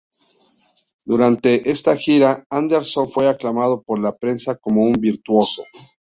Durante 1.05 1.69
esta 1.69 1.95
gira, 1.95 2.43
Anderson 2.49 3.11
fue 3.11 3.27
aclamado 3.29 3.83
por 3.83 3.99
la 3.99 4.15
prensa 4.17 4.55
como 4.55 4.81
un 4.81 4.93
virtuoso. 4.93 5.61